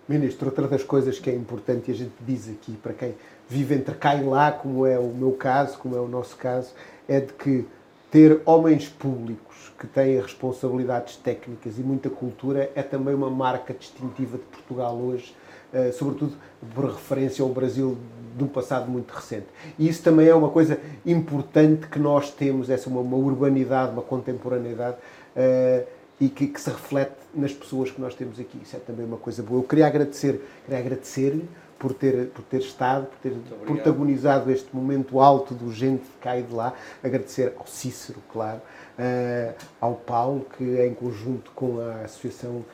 Ministro, 0.06 0.48
outra 0.48 0.68
das 0.68 0.82
coisas 0.82 1.18
que 1.18 1.30
é 1.30 1.34
importante 1.34 1.90
e 1.90 1.94
a 1.94 1.96
gente 1.96 2.12
diz 2.20 2.48
aqui 2.48 2.72
para 2.82 2.92
quem 2.92 3.14
vive 3.48 3.74
entre 3.74 3.94
cá 3.94 4.14
e 4.14 4.22
lá, 4.22 4.52
como 4.52 4.86
é 4.86 4.98
o 4.98 5.08
meu 5.08 5.32
caso, 5.32 5.78
como 5.78 5.96
é 5.96 6.00
o 6.00 6.06
nosso 6.06 6.36
caso, 6.36 6.74
é 7.08 7.20
de 7.20 7.32
que 7.32 7.66
ter 8.10 8.42
homens 8.44 8.86
públicos 8.86 9.72
que 9.78 9.86
têm 9.86 10.20
responsabilidades 10.20 11.16
técnicas 11.16 11.78
e 11.78 11.80
muita 11.80 12.10
cultura 12.10 12.70
é 12.74 12.82
também 12.82 13.14
uma 13.14 13.30
marca 13.30 13.72
distintiva 13.72 14.36
de 14.36 14.44
Portugal 14.44 14.94
hoje, 14.94 15.34
eh, 15.72 15.90
sobretudo 15.90 16.34
por 16.74 16.84
referência 16.84 17.42
ao 17.42 17.48
Brasil 17.48 17.96
de 18.36 18.44
um 18.44 18.46
passado 18.46 18.90
muito 18.90 19.10
recente. 19.10 19.46
E 19.78 19.88
isso 19.88 20.02
também 20.02 20.28
é 20.28 20.34
uma 20.34 20.50
coisa 20.50 20.78
importante 21.04 21.88
que 21.88 21.98
nós 21.98 22.30
temos, 22.30 22.68
essa 22.68 22.90
uma, 22.90 23.00
uma 23.00 23.16
urbanidade, 23.16 23.92
uma 23.92 24.02
contemporaneidade 24.02 24.98
eh, 25.34 25.84
e 26.20 26.28
que, 26.28 26.46
que, 26.46 26.60
se 26.60 26.70
reflete 26.70 27.16
nas 27.34 27.52
pessoas 27.52 27.90
que 27.90 28.00
nós 28.00 28.14
temos 28.14 28.38
aqui. 28.38 28.58
Isso 28.62 28.76
é 28.76 28.78
também 28.78 29.04
uma 29.04 29.16
coisa 29.16 29.42
boa. 29.42 29.60
Eu 29.60 29.64
queria 29.64 29.86
agradecer, 29.86 30.40
queria 30.64 30.78
agradecer-lhe 30.80 31.48
por 31.78 31.92
ter, 31.92 32.28
por 32.28 32.42
ter 32.44 32.60
estado, 32.60 33.06
por 33.06 33.18
ter 33.18 33.34
protagonizado 33.66 34.50
este 34.50 34.74
momento 34.74 35.20
alto 35.20 35.54
do 35.54 35.72
gente 35.72 36.04
de 36.04 36.16
cá 36.20 36.38
e 36.38 36.42
de 36.42 36.52
lá. 36.52 36.72
Agradecer 37.02 37.52
ao 37.58 37.66
Cícero, 37.66 38.20
claro, 38.32 38.60
uh, 38.98 39.54
ao 39.80 39.94
Paulo, 39.94 40.46
que 40.56 40.64
em 40.64 40.94
conjunto 40.94 41.50
com 41.54 41.80
a 41.80 42.02
Associação, 42.02 42.56
uh, 42.56 42.64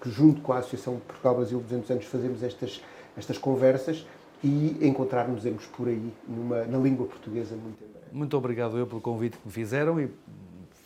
que 0.00 0.10
junto 0.10 0.40
com 0.40 0.52
a 0.52 0.58
Associação 0.58 1.00
Portugal 1.06 1.36
Brasil 1.36 1.60
200 1.60 1.90
anos 1.90 2.04
fazemos 2.06 2.42
estas, 2.42 2.82
estas 3.16 3.38
conversas 3.38 4.06
e 4.42 4.78
encontrar-nos 4.80 5.44
por 5.66 5.88
aí 5.88 6.12
numa, 6.26 6.64
na 6.64 6.78
língua 6.78 7.06
portuguesa 7.06 7.54
muito 7.54 7.84
em 7.84 7.88
breve. 7.88 8.06
Muito 8.10 8.36
obrigado 8.36 8.78
eu 8.78 8.86
pelo 8.86 9.00
convite 9.00 9.36
que 9.36 9.46
me 9.46 9.52
fizeram 9.52 10.00
e 10.00 10.08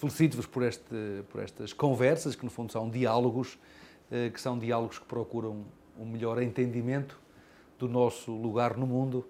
felicito-vos 0.05 0.47
por, 0.47 0.63
este, 0.63 1.25
por 1.31 1.43
estas 1.43 1.73
conversas, 1.73 2.35
que 2.37 2.45
no 2.45 2.51
fundo 2.51 2.71
são 2.71 2.90
diálogos, 2.90 3.59
eh, 4.11 4.29
que 4.29 4.40
são 4.40 4.59
diálogos 4.59 4.99
que 4.99 5.07
procuram 5.07 5.64
um 5.99 6.05
melhor 6.05 6.43
entendimento 6.43 7.19
do 7.79 7.88
nosso 7.88 8.31
lugar 8.31 8.77
no 8.77 8.87
mundo 8.87 9.25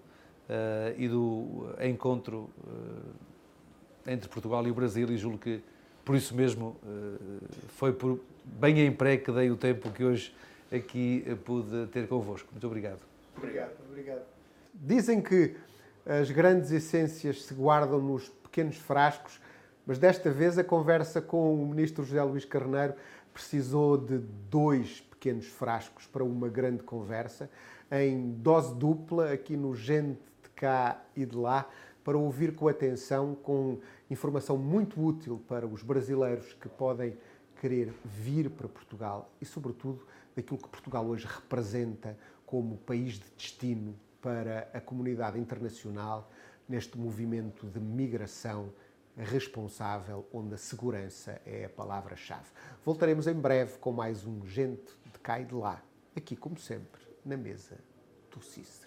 uh, 0.49 0.99
e 0.99 1.07
do 1.07 1.67
encontro 1.81 2.49
uh, 2.63 4.09
entre 4.09 4.29
Portugal 4.29 4.65
e 4.67 4.71
o 4.71 4.73
Brasil 4.73 5.09
e 5.11 5.17
julgo 5.17 5.37
que 5.37 5.61
por 6.03 6.15
isso 6.15 6.35
mesmo 6.35 6.75
foi 7.69 7.91
por 7.91 8.19
bem 8.43 8.79
a 8.79 8.85
emprego 8.85 9.23
que 9.23 9.31
dei 9.31 9.49
o 9.49 9.57
tempo 9.57 9.89
que 9.89 10.03
hoje 10.03 10.35
aqui 10.71 11.25
pude 11.43 11.87
ter 11.87 12.07
convosco. 12.07 12.47
Muito 12.51 12.67
obrigado. 12.67 12.99
Obrigado, 13.35 13.73
obrigado. 13.89 14.21
Dizem 14.71 15.19
que 15.19 15.55
as 16.05 16.29
grandes 16.29 16.71
essências 16.71 17.45
se 17.45 17.55
guardam 17.55 17.99
nos 17.99 18.29
pequenos 18.43 18.77
frascos 18.77 19.41
mas 19.85 19.99
desta 19.99 20.31
vez 20.31 20.57
a 20.57 20.63
conversa 20.63 21.21
com 21.21 21.61
o 21.61 21.65
ministro 21.67 22.03
José 22.03 22.21
Luís 22.23 22.45
Carneiro 22.45 22.95
precisou 23.33 23.97
de 23.97 24.17
dois 24.49 25.01
pequenos 25.01 25.45
frascos 25.45 26.07
para 26.07 26.23
uma 26.23 26.47
grande 26.47 26.83
conversa, 26.83 27.49
em 27.91 28.31
dose 28.31 28.73
dupla, 28.75 29.31
aqui 29.31 29.55
no 29.55 29.75
Gente 29.75 30.19
de 30.41 30.49
cá 30.55 31.03
e 31.15 31.25
de 31.25 31.35
lá, 31.35 31.69
para 32.03 32.17
ouvir 32.17 32.55
com 32.55 32.67
atenção, 32.67 33.35
com 33.35 33.79
informação 34.09 34.57
muito 34.57 35.03
útil 35.03 35.41
para 35.47 35.67
os 35.67 35.83
brasileiros 35.83 36.53
que 36.53 36.69
podem 36.69 37.17
querer 37.59 37.93
vir 38.03 38.49
para 38.49 38.67
Portugal 38.67 39.31
e, 39.41 39.45
sobretudo, 39.45 40.05
daquilo 40.35 40.57
que 40.57 40.69
Portugal 40.69 41.05
hoje 41.05 41.25
representa 41.27 42.17
como 42.45 42.77
país 42.77 43.13
de 43.15 43.25
destino 43.35 43.95
para 44.21 44.69
a 44.73 44.79
comunidade 44.79 45.39
internacional 45.39 46.29
neste 46.67 46.97
movimento 46.97 47.67
de 47.67 47.79
migração 47.79 48.69
responsável, 49.23 50.27
onde 50.33 50.55
a 50.55 50.57
segurança 50.57 51.41
é 51.45 51.65
a 51.65 51.69
palavra-chave. 51.69 52.49
Voltaremos 52.83 53.27
em 53.27 53.33
breve 53.33 53.77
com 53.77 53.91
mais 53.91 54.25
um 54.25 54.45
Gente 54.45 54.93
de 55.11 55.19
cá 55.19 55.39
e 55.39 55.45
de 55.45 55.55
lá, 55.55 55.81
aqui, 56.15 56.35
como 56.35 56.57
sempre, 56.57 57.01
na 57.23 57.37
mesa 57.37 57.77
do 58.29 58.41
Cícero. 58.41 58.84